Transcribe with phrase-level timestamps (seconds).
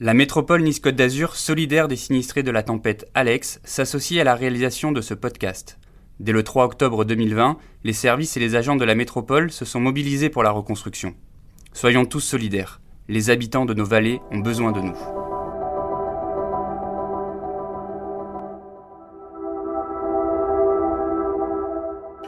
[0.00, 4.92] La métropole Nice-Côte d'Azur, solidaire des sinistrés de la tempête Alex, s'associe à la réalisation
[4.92, 5.76] de ce podcast.
[6.20, 9.80] Dès le 3 octobre 2020, les services et les agents de la métropole se sont
[9.80, 11.14] mobilisés pour la reconstruction.
[11.72, 12.80] Soyons tous solidaires.
[13.08, 14.96] Les habitants de nos vallées ont besoin de nous.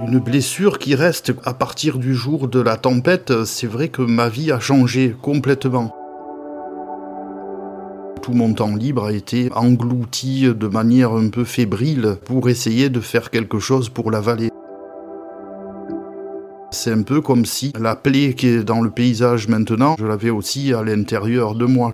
[0.09, 4.29] Une blessure qui reste à partir du jour de la tempête, c'est vrai que ma
[4.29, 6.00] vie a changé complètement
[8.21, 13.01] tout mon temps libre a été englouti de manière un peu fébrile pour essayer de
[13.01, 14.51] faire quelque chose pour la vallée.
[16.71, 20.31] C'est un peu comme si la plaie qui est dans le paysage maintenant, je l'avais
[20.31, 21.93] aussi à l'intérieur de moi.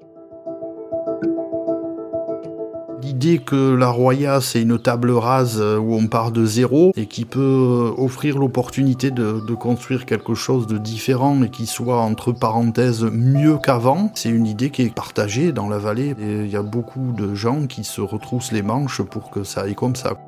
[3.16, 7.24] L'idée que la Roya, c'est une table rase où on part de zéro et qui
[7.24, 12.32] peut euh, offrir l'opportunité de, de, construire quelque chose de différent et qui soit, entre
[12.32, 16.14] parenthèses, mieux qu'avant, c'est une idée qui est partagée dans la vallée.
[16.20, 19.62] Et il y a beaucoup de gens qui se retroussent les manches pour que ça
[19.62, 20.18] aille comme ça.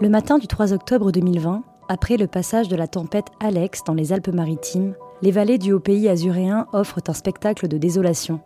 [0.00, 4.12] Le matin du 3 octobre 2020, après le passage de la tempête Alex dans les
[4.12, 8.40] Alpes-Maritimes, les vallées du haut pays azuréen offrent un spectacle de désolation.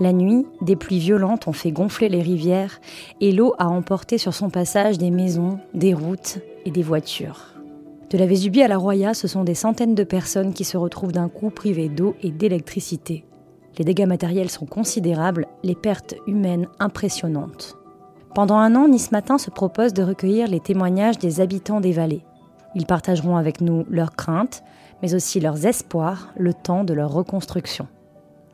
[0.00, 2.80] La nuit, des pluies violentes ont fait gonfler les rivières
[3.20, 7.54] et l'eau a emporté sur son passage des maisons, des routes et des voitures.
[8.08, 11.12] De la Vésubie à la Roya, ce sont des centaines de personnes qui se retrouvent
[11.12, 13.26] d'un coup privées d'eau et d'électricité.
[13.76, 17.76] Les dégâts matériels sont considérables, les pertes humaines impressionnantes.
[18.34, 22.24] Pendant un an, Nice Matin se propose de recueillir les témoignages des habitants des vallées.
[22.74, 24.62] Ils partageront avec nous leurs craintes,
[25.02, 27.86] mais aussi leurs espoirs, le temps de leur reconstruction.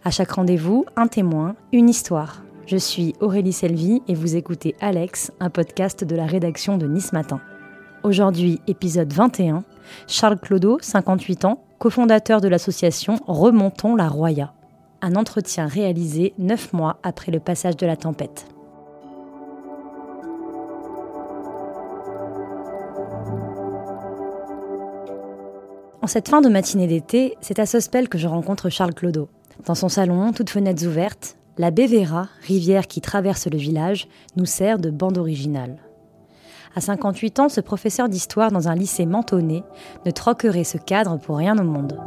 [0.07, 2.45] À chaque rendez-vous, un témoin, une histoire.
[2.65, 7.13] Je suis Aurélie Selvi et vous écoutez Alex, un podcast de la rédaction de Nice
[7.13, 7.41] Matin.
[8.05, 9.65] Aujourd'hui, épisode 21,
[10.07, 14.55] Charles Clodo, 58 ans, cofondateur de l'association Remontons la Roya.
[15.03, 18.47] Un entretien réalisé neuf mois après le passage de la tempête.
[26.01, 29.29] En cette fin de matinée d'été, c'est à Sospel que je rencontre Charles Clodo.
[29.65, 34.79] Dans son salon, toutes fenêtres ouvertes, la Bévéra, rivière qui traverse le village, nous sert
[34.79, 35.79] de bande originale.
[36.75, 39.65] À 58 ans, ce professeur d'histoire dans un lycée mentonné
[40.05, 41.99] ne troquerait ce cadre pour rien au monde.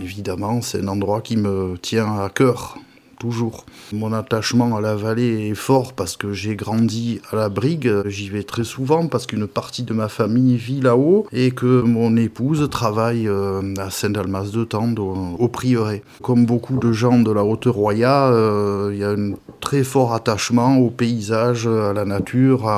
[0.00, 2.78] Évidemment, c'est un endroit qui me tient à cœur
[3.18, 3.64] toujours.
[3.92, 7.90] Mon attachement à la vallée est fort parce que j'ai grandi à la Brigue.
[8.06, 12.16] J'y vais très souvent parce qu'une partie de ma famille vit là-haut et que mon
[12.16, 16.02] épouse travaille euh, à Saint-Dalmas-de-Tende au, prieuré.
[16.22, 20.78] Comme beaucoup de gens de la Haute-Roya, euh, il y a un très fort attachement
[20.78, 22.70] au paysage, à la nature.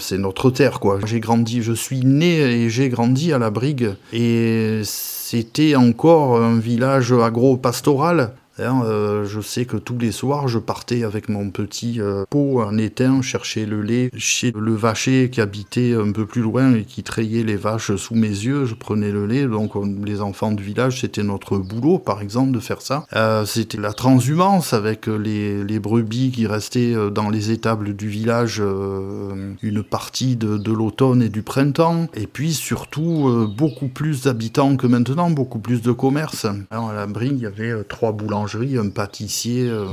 [0.00, 0.98] c'est notre terre, quoi.
[1.04, 6.58] J'ai grandi, je suis né et j'ai grandi à la Brigue et c'était encore un
[6.58, 12.24] village agro-pastoral euh, je sais que tous les soirs, je partais avec mon petit euh,
[12.28, 16.74] pot en étain chercher le lait chez le vacher qui habitait un peu plus loin
[16.74, 18.64] et qui trayait les vaches sous mes yeux.
[18.64, 19.46] Je prenais le lait.
[19.46, 19.72] Donc,
[20.04, 23.06] les enfants du village, c'était notre boulot, par exemple, de faire ça.
[23.14, 28.60] Euh, c'était la transhumance avec les, brebis qui restaient dans les étables du village
[29.62, 32.08] une partie de, l'automne et du printemps.
[32.14, 36.46] Et puis, surtout, beaucoup plus d'habitants que maintenant, beaucoup plus de commerce.
[36.70, 39.86] Alors, à la Brigue, il y avait trois boulangers un pâtissier, euh,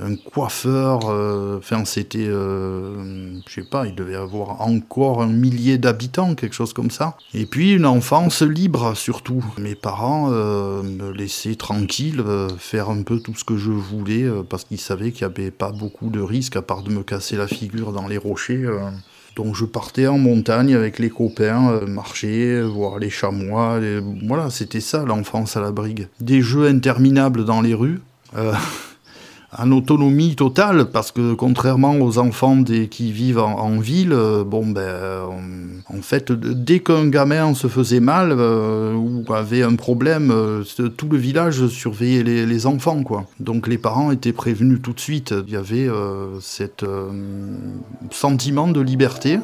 [0.00, 1.00] un coiffeur.
[1.08, 6.54] Euh, enfin, c'était, euh, je sais pas, il devait avoir encore un millier d'habitants, quelque
[6.54, 7.16] chose comme ça.
[7.34, 9.44] Et puis une enfance libre surtout.
[9.58, 12.22] Mes parents me laissaient tranquille,
[12.58, 15.72] faire un peu tout ce que je voulais, parce qu'ils savaient qu'il n'y avait pas
[15.72, 18.68] beaucoup de risques à part de me casser la figure dans les rochers.
[19.36, 23.78] Donc je partais en montagne avec les copains, euh, marcher, voir les chamois.
[24.26, 26.08] Voilà, c'était ça l'enfance à la brigue.
[26.20, 28.00] Des jeux interminables dans les rues.
[28.36, 28.54] Euh,
[29.56, 34.82] en autonomie totale, parce que contrairement aux enfants qui vivent en, ville, euh, bon ben,
[35.88, 40.64] en fait, dès qu'un gamin se faisait mal euh, ou avait un problème, euh,
[40.96, 43.26] tout le village surveillait les, enfants, quoi.
[43.38, 45.34] Donc les parents étaient prévenus tout de suite.
[45.46, 45.88] Il y avait
[46.40, 46.84] cet
[48.10, 49.38] sentiment de liberté.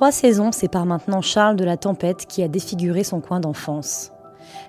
[0.00, 4.12] Trois saisons séparent maintenant Charles de la tempête qui a défiguré son coin d'enfance.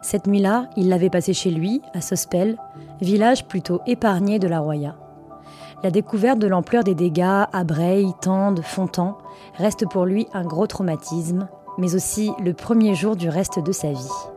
[0.01, 2.57] Cette nuit-là, il l'avait passé chez lui, à Sospel,
[2.99, 4.97] village plutôt épargné de la Roya.
[5.83, 8.61] La découverte de l'ampleur des dégâts à Breil, Tende,
[9.55, 11.47] reste pour lui un gros traumatisme,
[11.77, 14.30] mais aussi le premier jour du reste de sa vie.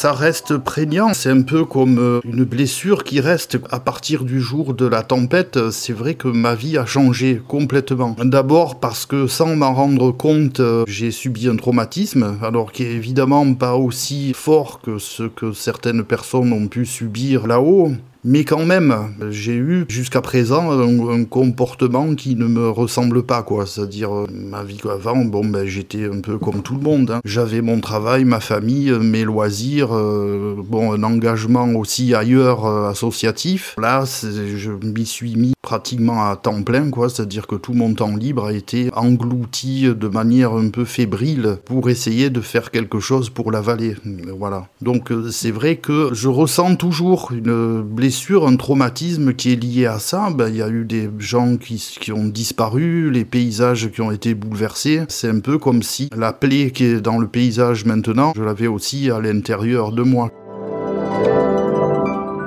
[0.00, 1.12] Ça reste prégnant.
[1.12, 5.02] C'est un peu comme euh, une blessure qui reste à partir du jour de la
[5.02, 5.70] tempête.
[5.72, 8.16] C'est vrai que ma vie a changé complètement.
[8.24, 12.92] D'abord parce que sans m'en rendre compte, euh, j'ai subi un traumatisme, alors qui est
[12.92, 17.92] évidemment pas aussi fort que ce que certaines personnes ont pu subir là-haut.
[18.22, 23.64] Mais quand même, j'ai eu jusqu'à présent un, comportement qui ne me ressemble pas, quoi.
[23.66, 27.10] C'est-à-dire, euh, ma vie avant, bon, ben, j'étais un peu comme tout le monde.
[27.10, 27.20] Hein.
[27.24, 33.74] J'avais mon travail, ma famille, mes loisirs, euh, bon, un engagement aussi ailleurs euh, associatif.
[33.78, 37.08] Là, je m'y suis mis pratiquement à temps plein, quoi.
[37.08, 41.88] C'est-à-dire que tout mon temps libre a été englouti de manière un peu fébrile pour
[41.88, 43.96] essayer de faire quelque chose pour la vallée.
[44.38, 44.66] Voilà.
[44.82, 49.86] Donc, c'est vrai que je ressens toujours une blessure sûr un traumatisme qui est lié
[49.86, 50.30] à ça.
[50.30, 54.34] Ben, il y a eu des gens qui, ont disparu, les paysages qui ont été
[54.34, 55.02] bouleversés.
[55.08, 58.66] C'est un peu comme si la plaie qui est dans le paysage maintenant, je l'avais
[58.66, 60.30] aussi à l'intérieur de moi.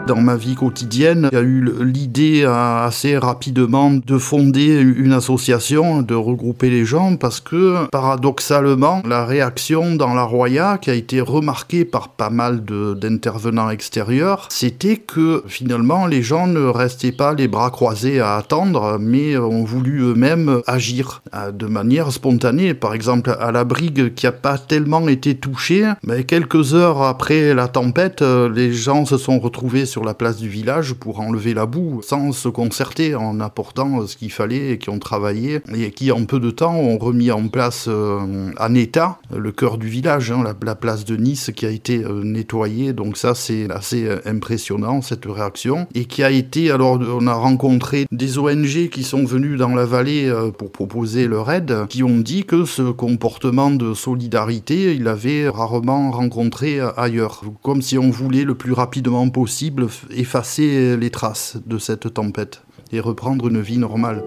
[0.05, 6.01] Dans ma vie quotidienne, il y a eu l'idée assez rapidement de fonder une association,
[6.01, 11.21] de regrouper les gens, parce que paradoxalement, la réaction dans la Roya, qui a été
[11.21, 17.47] remarquée par pas mal d'intervenants extérieurs, c'était que finalement les gens ne restaient pas les
[17.47, 22.73] bras croisés à attendre, mais ont voulu eux-mêmes agir euh, de manière spontanée.
[22.73, 27.53] Par exemple, à la brigue qui n'a pas tellement été touchée, mais quelques heures après
[27.53, 31.53] la tempête, euh, les gens se sont retrouvés sur la place du village pour enlever
[31.53, 35.91] la boue sans se concerter en apportant ce qu'il fallait et qui ont travaillé et
[35.91, 39.89] qui en peu de temps ont remis en place euh, en état le cœur du
[39.89, 42.91] village, hein, la, place de Nice qui a été euh, nettoyée.
[42.93, 47.33] Donc ça c'est assez euh, impressionnant cette réaction et qui a été alors on a
[47.35, 52.17] rencontré des ONG qui sont venus dans la vallée pour proposer leur aide qui ont
[52.17, 58.43] dit que ce comportement de solidarité il avait rarement rencontré ailleurs comme si on voulait
[58.43, 64.23] le plus rapidement possible effacer les traces de cette tempête et reprendre une vie normale.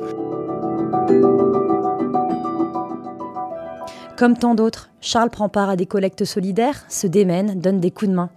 [4.17, 8.11] Comme tant d'autres, Charles prend part à des collectes solidaires, se démène, donne des coups
[8.11, 8.31] de main.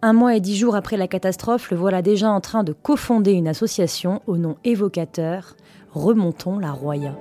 [0.00, 3.32] Un mois et dix jours après la catastrophe, le voilà déjà en train de cofonder
[3.32, 5.56] une association au nom évocateur
[5.92, 7.16] Remontons la Roya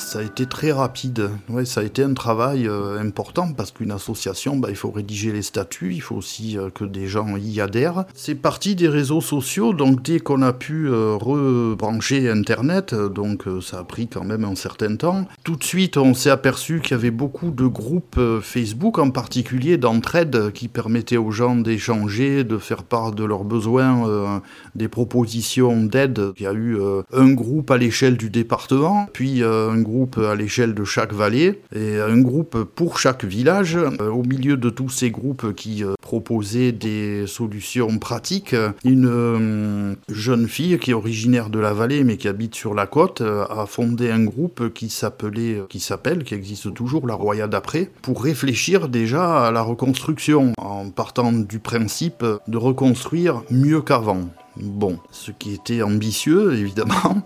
[0.00, 1.30] ça a été très rapide.
[1.48, 5.32] Ouais, ça a été un travail euh, important parce qu'une association, bah, il faut rédiger
[5.32, 8.06] les statuts, il faut aussi euh, que des gens y adhèrent.
[8.14, 13.80] C'est parti des réseaux sociaux, donc dès qu'on a pu euh, rebrancher Internet, donc ça
[13.80, 15.26] a pris quand même un certain temps.
[15.44, 19.76] Tout de suite, on s'est aperçu qu'il y avait beaucoup de groupes Facebook, en particulier
[19.76, 24.40] d'entraide, qui permettaient aux gens d'échanger, de faire part de leurs besoins,
[24.74, 26.32] des propositions d'aide.
[26.38, 26.78] Il y a eu
[27.12, 31.60] un groupe à l'échelle du département, puis un groupe groupe à l'échelle de chaque vallée
[31.74, 33.76] et un groupe pour chaque village.
[33.76, 38.54] Euh, au milieu de tous ces groupes qui euh, proposaient des solutions pratiques,
[38.84, 42.86] une euh, jeune fille qui est originaire de la vallée mais qui habite sur la
[42.86, 47.90] côte a fondé un groupe qui s'appelait, qui s'appelle, qui existe toujours, la Roya d'après,
[48.02, 54.28] pour réfléchir déjà à la reconstruction en partant du principe de reconstruire mieux qu'avant.
[54.56, 57.22] Bon, ce qui était ambitieux évidemment.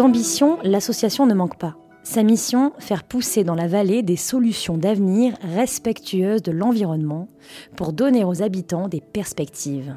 [0.00, 1.76] D'ambition, l'association ne manque pas.
[2.04, 7.28] Sa mission, faire pousser dans la vallée des solutions d'avenir respectueuses de l'environnement
[7.76, 9.94] pour donner aux habitants des perspectives.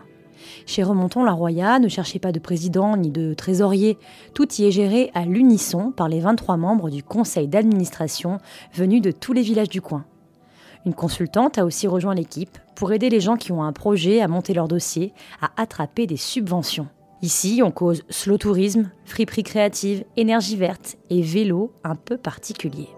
[0.65, 3.98] Chez Remontons la Roya, ne cherchez pas de président ni de trésorier.
[4.33, 8.39] Tout y est géré à l'unisson par les 23 membres du conseil d'administration
[8.74, 10.03] venus de tous les villages du coin.
[10.86, 14.27] Une consultante a aussi rejoint l'équipe pour aider les gens qui ont un projet à
[14.27, 16.89] monter leur dossier, à attraper des subventions.
[17.24, 22.89] Ici, on cause slow tourisme, friperie créative, énergie verte et vélo un peu particulier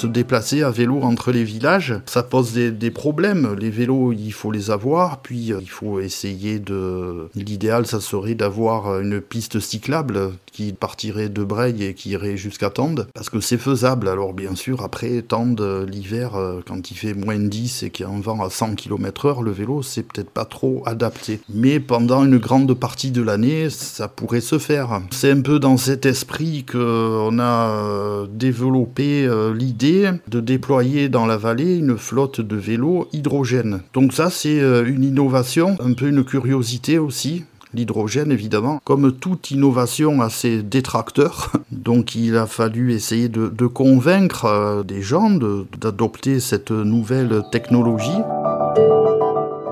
[0.00, 3.54] se déplacer à vélo entre les villages, ça pose des, problèmes.
[3.58, 7.28] Les vélos, il faut les avoir, puis euh, il faut essayer de...
[7.34, 12.70] L'idéal, ça serait d'avoir une piste cyclable qui partirait de Breil et qui irait jusqu'à
[12.70, 14.08] Tende, parce que c'est faisable.
[14.08, 18.08] Alors bien sûr, après, Tende, l'hiver, euh, quand il fait moins 10 et qu'il y
[18.08, 21.40] a un vent à 100 km heure, le vélo, c'est peut-être pas trop adapté.
[21.48, 25.00] Mais pendant une grande partie de l'année, ça pourrait se faire.
[25.10, 31.36] C'est un peu dans cet esprit qu'on a euh, développé l'idée de déployer dans la
[31.36, 33.80] vallée une flotte de vélos hydrogène.
[33.92, 39.50] Donc ça, c'est euh, une innovation, un peu une curiosité aussi l'hydrogène évidemment, comme toute
[39.50, 41.52] innovation a ses détracteurs.
[41.70, 48.10] Donc il a fallu essayer de, convaincre euh, des gens d'adopter cette nouvelle technologie.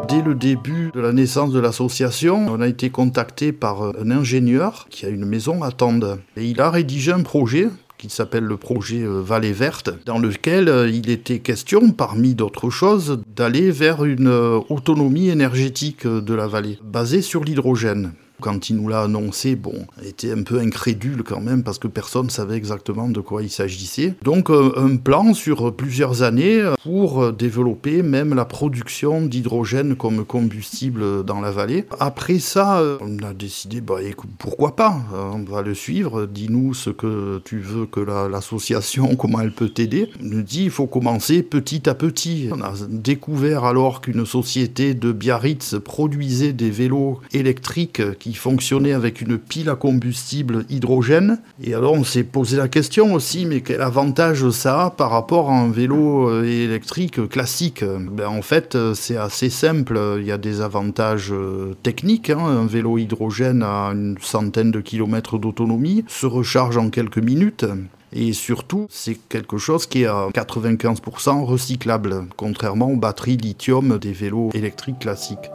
[0.09, 4.11] Dès Dès le début de la naissance de l'association, on a été contacté par un
[4.11, 6.19] ingénieur qui a une maison à Tende.
[6.37, 10.69] Et il a rédigé un projet qui s'appelle le projet euh, Vallée Verte, dans lequel
[10.69, 16.47] euh, il était question, parmi d'autres choses, d'aller vers une euh, autonomie énergétique de la
[16.47, 18.13] vallée, basée sur l'hydrogène.
[18.41, 22.27] Quand il nous l'a annoncé, bon, était un peu incrédule quand même parce que personne
[22.27, 24.15] ne savait exactement de quoi il s'agissait.
[24.23, 31.25] Donc euh, un plan sur plusieurs années pour développer même la production d'hydrogène comme combustible
[31.25, 31.87] dans la vallée.
[32.01, 36.27] Après ça, euh, on a décidé, bah écoute, pourquoi pas euh, On va le suivre.
[36.27, 40.11] Dis-nous ce que tu veux que l'association, comment elle peut t'aider.
[40.21, 42.49] On nous dit, il faut commencer petit à petit.
[42.53, 48.93] On a découvert alors qu'une société de Biarritz produisait des vélos électriques qui qui fonctionnait
[48.93, 51.41] avec une pile à combustible hydrogène.
[51.65, 55.51] Et alors on s'est posé la question aussi, mais quel avantage ça a par rapport
[55.51, 57.83] à un vélo euh, électrique classique?
[57.83, 59.99] Ben, En fait, euh, c'est assez simple.
[60.19, 62.29] Il y a des avantages euh, techniques.
[62.29, 62.45] Hein.
[62.45, 67.65] Un vélo hydrogène a une centaine de kilomètres d'autonomie, se recharge en quelques minutes.
[68.13, 74.13] Et surtout, c'est quelque chose qui est à 95% recyclable, contrairement aux batteries lithium des
[74.13, 75.51] vélos électriques classiques.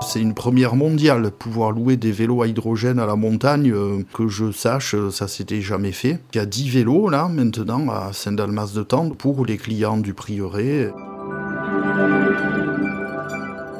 [0.00, 4.28] C'est une première mondiale, pouvoir louer des vélos à hydrogène à la montagne, euh, que
[4.28, 6.20] je sache, euh, ça s'était jamais fait.
[6.32, 10.90] Il y a 10 vélos là maintenant à Saint-Dalmas-de-Tende pour les clients du prieuré.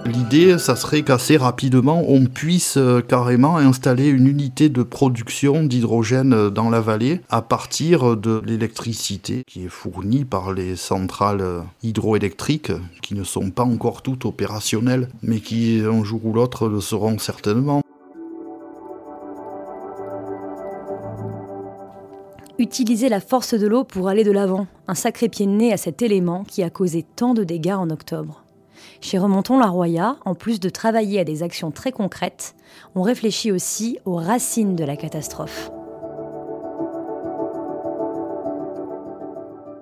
[0.08, 6.32] L'idée, ça serait qu'assez rapidement, on puisse euh, carrément installer une unité de production d'hydrogène
[6.32, 11.60] euh, dans la vallée à partir de l'électricité qui est fournie par les centrales euh,
[11.82, 12.72] hydroélectriques
[13.02, 17.18] qui ne sont pas encore toutes opérationnelles, mais qui un jour ou l'autre le seront
[17.18, 17.82] certainement.
[22.58, 25.76] Utiliser la force de l'eau pour aller de l'avant, un sacré pied de nez à
[25.76, 28.42] cet élément qui a causé tant de dégâts en octobre.
[29.00, 32.54] Chez Remontons la Roya, en plus de travailler à des actions très concrètes,
[32.94, 35.70] on réfléchit aussi aux racines de la catastrophe.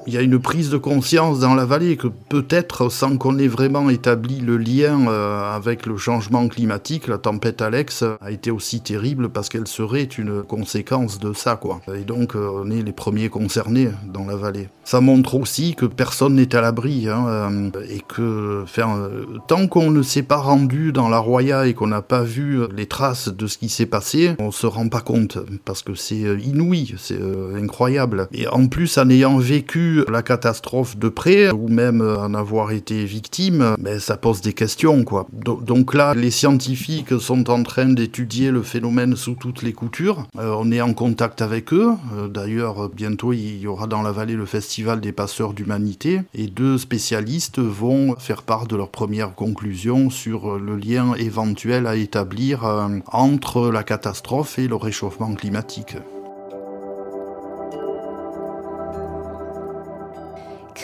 [0.06, 3.48] Il y a une prise de conscience dans la vallée que peut-être sans qu'on ait
[3.48, 8.80] vraiment établi le lien euh, avec le changement climatique, la tempête Alex a été aussi
[8.80, 11.80] terrible parce qu'elle serait une conséquence de ça, quoi.
[11.92, 14.68] Et donc euh, on est les premiers concernés dans la vallée.
[14.84, 19.10] Ça montre aussi que personne n'est à l'abri hein, euh, et que, enfin,
[19.48, 22.86] tant qu'on ne s'est pas rendu dans la Roya et qu'on n'a pas vu les
[22.86, 26.94] traces de ce qui s'est passé, on se rend pas compte parce que c'est inouï,
[26.96, 27.18] c'est
[27.56, 28.28] incroyable.
[28.32, 33.04] Et en plus, en ayant vécu la catastrophe de près, ou même en avoir été
[33.04, 35.26] victime, mais ça pose des questions, quoi.
[35.32, 40.26] donc là, les scientifiques sont en train d'étudier le phénomène sous toutes les coutures.
[40.38, 41.92] Euh, on est en contact avec eux.
[42.14, 46.46] Euh, d'ailleurs, bientôt, il y aura dans la vallée le festival des passeurs d'humanité, et
[46.46, 52.64] deux spécialistes vont faire part de leurs premières conclusions sur le lien éventuel à établir
[52.64, 55.96] euh, entre la catastrophe et le réchauffement climatique.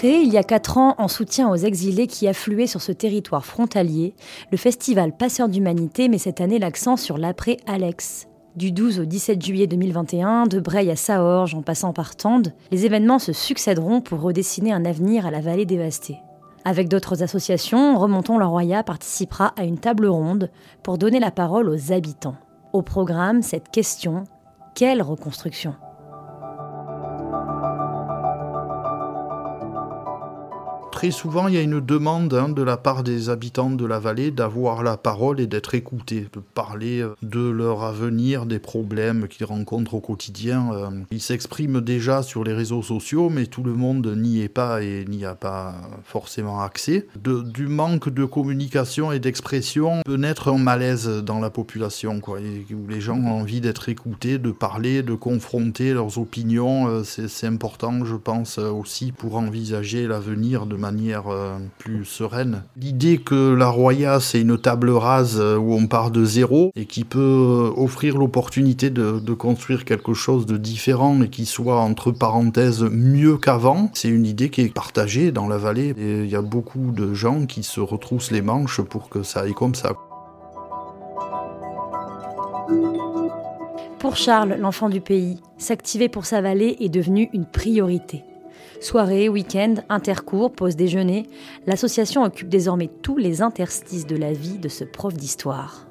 [0.04, 4.14] Il y a 4 ans en soutien aux exilés qui affluaient sur ce territoire frontalier,
[4.50, 8.26] le festival Passeurs d'Humanité met cette année l'accent sur l'après-Alex.
[8.56, 12.84] Du 12 au 17 juillet 2021, de Breil à Saorge en passant par Tende, les
[12.84, 16.18] événements se succéderont pour redessiner un avenir à la vallée dévastée.
[16.64, 20.50] Avec d'autres associations, Remontons la Roya participera à une table ronde
[20.82, 22.36] pour donner la parole aux habitants.
[22.72, 24.24] Au programme, cette question
[24.74, 25.74] quelle reconstruction?
[31.02, 33.98] Très souvent, il y a une demande hein, de la part des habitants de la
[33.98, 39.26] vallée d'avoir la parole et d'être écoutés, de parler euh, de leur avenir, des problèmes
[39.26, 40.72] qu'ils rencontrent au quotidien.
[40.72, 40.90] Euh.
[41.10, 45.04] Ils s'expriment déjà sur les réseaux sociaux, mais tout le monde n'y est pas et
[45.08, 47.08] n'y a pas forcément accès.
[47.16, 53.00] du manque de communication et d'expression peut naître un malaise dans la population, où les
[53.00, 56.86] gens ont envie d'être écoutés, de parler, de confronter leurs opinions.
[56.86, 62.62] Euh, c'est important, je pense, aussi pour envisager l'avenir de manière euh, plus sereine.
[62.76, 66.86] L'idée que la Roya, c'est une table rase euh, où on part de zéro et
[66.86, 72.10] qui peut euh, offrir l'opportunité de, construire quelque chose de différent et qui soit, entre
[72.10, 75.94] parenthèses, mieux qu'avant, c'est une idée qui est partagée dans la vallée.
[75.98, 79.40] Et il y a beaucoup de gens qui se retroussent les manches pour que ça
[79.40, 79.94] aille comme ça.
[83.98, 88.24] Pour Charles, l'enfant du pays, s'activer pour sa vallée est devenu une priorité.
[88.82, 91.28] Soirée, week-end, intercours, pause déjeuner,
[91.68, 95.86] l'association occupe désormais tous les interstices de la vie de ce prof d'histoire.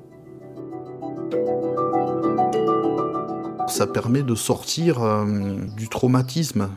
[3.69, 6.67] Ça permet de sortir euh, du traumatisme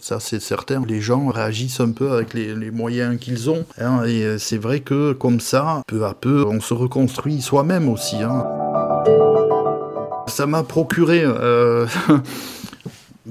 [0.00, 0.80] Ça, c'est certain.
[0.86, 3.64] Les gens réagissent un peu avec les, moyens qu'ils ont.
[3.78, 8.22] Hein, et c'est vrai que comme ça, peu à peu, on se reconstruit soi-même aussi.
[8.22, 8.46] Hein.
[10.28, 11.86] Ça m'a procuré euh,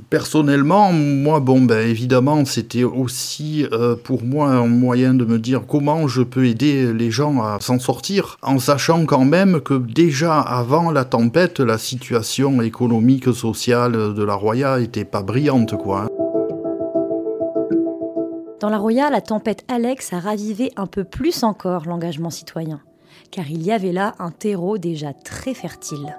[0.10, 5.68] Personnellement, moi, bon, ben évidemment, c'était aussi euh, pour moi un moyen de me dire
[5.68, 10.40] comment je peux aider les gens à s'en sortir, en sachant quand même que déjà
[10.40, 16.08] avant la tempête, la situation économique, sociale de la Roya était pas brillante, quoi.
[18.60, 22.82] Dans la Roya, la tempête Alex a ravivé un peu plus encore l'engagement citoyen,
[23.30, 26.16] car il y avait là un terreau déjà très fertile.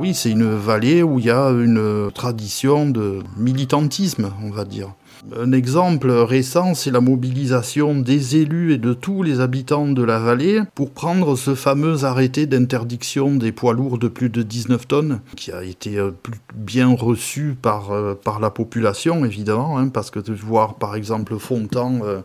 [0.00, 4.94] Oui, c'est une vallée où il y a une tradition de militantisme, on va dire.
[5.38, 10.18] Un exemple récent, c'est la mobilisation des élus et de tous les habitants de la
[10.18, 15.20] vallée pour prendre ce fameux arrêté d'interdiction des poids lourds de plus de 19 tonnes,
[15.36, 16.12] qui a été euh,
[16.54, 21.38] bien reçu par, euh, par la population, évidemment, hein, parce que de voir par exemple
[21.38, 22.20] Fontan euh,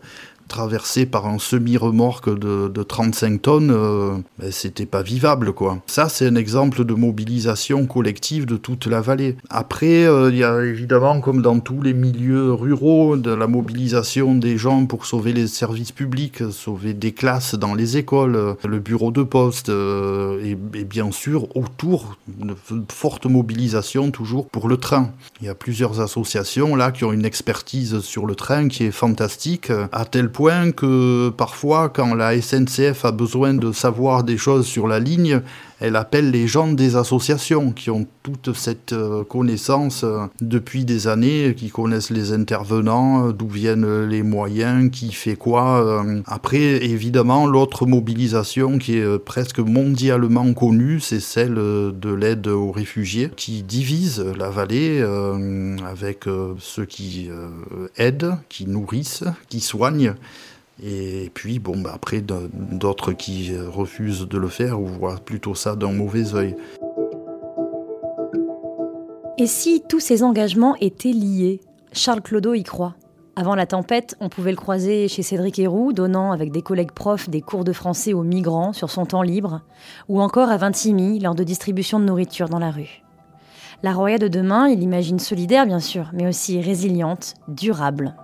[0.47, 5.79] traversé par un semi-remorque de, 35 tonnes, euh, ben, c'était pas vivable quoi.
[5.87, 9.37] Ça c'est un exemple de mobilisation collective de toute la vallée.
[9.49, 14.35] Après, euh, il y a évidemment comme dans tous les milieux ruraux de la mobilisation
[14.35, 18.79] des gens pour sauver les services publics, sauver des classes dans les écoles, euh, le
[18.79, 22.55] bureau de poste et, et, bien sûr autour une
[22.91, 25.11] forte mobilisation toujours pour le train.
[25.41, 28.91] Il y a plusieurs associations là qui ont une expertise sur le train qui est
[28.91, 34.67] fantastique à tel point que parfois, quand la SNCF a besoin de savoir des choses
[34.67, 35.41] sur la ligne,
[35.79, 41.07] elle appelle les gens des associations qui ont toute cette euh, connaissance euh, depuis des
[41.07, 46.05] années, qui connaissent les intervenants, euh, d'où viennent les moyens, qui fait quoi.
[46.25, 53.29] Après, évidemment, l'autre mobilisation qui est presque mondialement connue, c'est celle de l'aide aux réfugiés,
[53.35, 55.01] qui divise la vallée
[55.87, 56.25] avec
[56.59, 57.29] ceux qui
[57.97, 60.15] aident, qui nourrissent, qui soignent
[60.83, 65.75] et puis, bon, bah après, d'autres qui refusent de le faire ou voient plutôt ça
[65.75, 66.55] d'un mauvais œil.
[69.37, 71.61] Et si tous ces engagements étaient liés?
[71.91, 72.95] Charles Clodo y croit.
[73.37, 77.29] Avant la tempête, on pouvait le croiser chez Cédric Héroux, donnant avec des collègues profs
[77.29, 79.61] des cours de français aux migrants sur son temps libre,
[80.07, 83.03] ou encore à Vintimille lors de distribution de nourriture dans la rue.
[83.83, 88.15] La Roya de demain, il imagine solidaire bien sûr, mais aussi résiliente, durable.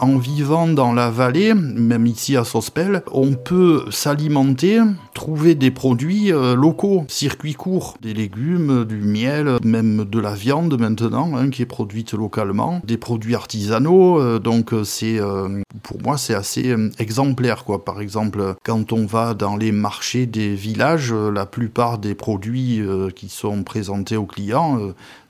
[0.00, 4.80] En vivant dans la vallée, même ici à Sospel, on peut s'alimenter,
[5.16, 10.78] trouver des produits euh, locaux, circuits courts, des légumes, du miel, même de la viande
[10.78, 14.20] maintenant, hein, qui est produite localement, des produits artisanaux.
[14.20, 15.18] Euh, donc euh, c'est,
[15.82, 17.82] pour moi, c'est assez exemplaire, quoi.
[17.82, 22.82] Par exemple, quand on va dans les marchés des villages, la plupart des produits
[23.14, 24.78] qui sont présentés aux clients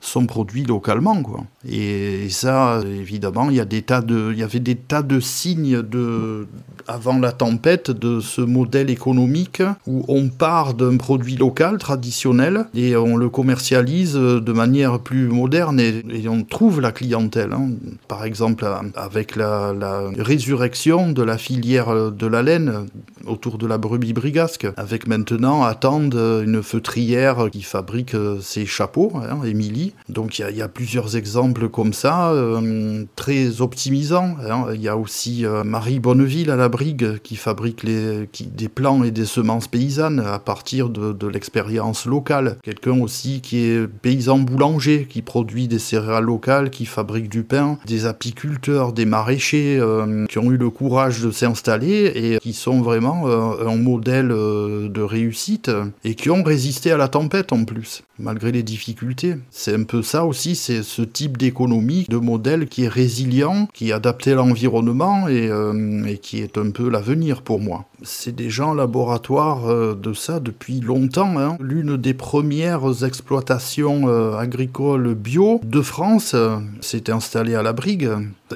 [0.01, 1.45] sont produits localement, quoi.
[1.67, 5.19] Et ça, évidemment, il y a des tas de, il y avait des tas de
[5.21, 6.47] signes de,
[6.87, 12.95] avant la tempête de ce modèle économique où on part d'un produit local, traditionnel, et
[12.95, 17.53] on le commercialise de manière plus moderne et, on trouve la clientèle.
[17.53, 17.69] Hein.
[18.07, 19.73] Par exemple, avec la,
[20.17, 22.87] résurrection de la filière de la laine
[23.25, 29.43] autour de la brebis brigasque, avec maintenant attendre une feutrière qui fabrique ses chapeaux, hein,
[29.43, 29.93] Émilie.
[30.09, 34.35] Donc il y, a plusieurs exemples comme ça, euh, très optimisants.
[34.49, 34.65] Hein.
[34.73, 39.11] Il y a aussi euh, Marie Bonneville à la Brigue qui fabrique des plants et
[39.11, 42.57] des semences paysannes à partir de, l'expérience locale.
[42.63, 47.77] Quelqu'un aussi qui est paysan boulanger, qui produit des céréales locales, qui fabrique du pain.
[47.85, 52.81] Des apiculteurs, des maraîchers euh, qui ont eu le courage de s'installer et qui sont
[52.81, 55.69] vraiment euh, un modèle de réussite
[56.03, 59.35] et qui ont résisté à la tempête en plus, malgré les difficultés.
[59.51, 63.89] C'est un peu ça aussi, c'est ce type d'économie, de modèle qui est résilient, qui
[63.89, 67.85] est adapté l'environnement euh, et, qui est un peu l'avenir pour moi.
[68.03, 71.37] C'est déjà un laboratoire euh, de ça depuis longtemps.
[71.39, 71.57] Hein.
[71.59, 76.35] L'une des premières exploitations euh, agricoles bio de France
[76.81, 78.09] s'est installée à la Brigue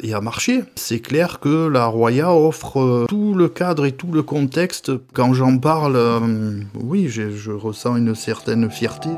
[0.03, 0.63] et a marché.
[0.75, 4.91] C'est clair que la Roya offre tout le cadre et tout le contexte.
[5.13, 5.99] Quand j'en parle,
[6.75, 9.09] oui, je ressens une certaine fierté.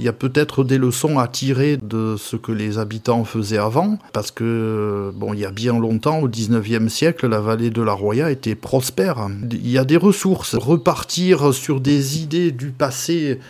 [0.00, 3.98] Il y a peut-être des leçons à tirer de ce que les habitants faisaient avant,
[4.14, 7.92] parce que, bon, il y a bien longtemps, au 19e siècle, la vallée de la
[7.92, 9.28] Roya était prospère.
[9.52, 10.54] Il y a des ressources.
[10.54, 13.40] Repartir sur des idées du passé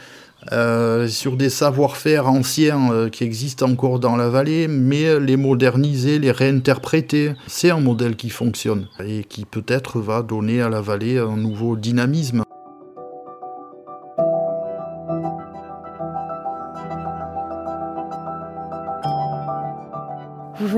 [0.50, 6.18] euh, sur des savoir-faire anciens euh, qui existent encore dans la vallée, mais les moderniser,
[6.18, 7.34] les réinterpréter.
[7.46, 11.76] C'est un modèle qui fonctionne et qui peut-être va donner à la vallée un nouveau
[11.76, 12.42] dynamisme.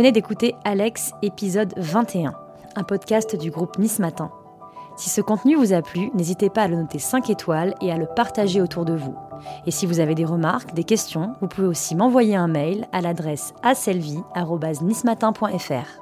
[0.03, 2.35] Venez d'écouter Alex, épisode 21,
[2.75, 4.33] un podcast du groupe Nice Matin.
[4.97, 7.97] Si ce contenu vous a plu, n'hésitez pas à le noter 5 étoiles et à
[7.97, 9.15] le partager autour de vous.
[9.65, 13.01] Et si vous avez des remarques, des questions, vous pouvez aussi m'envoyer un mail à
[13.01, 16.02] l'adresse aselvi.nismatin.fr.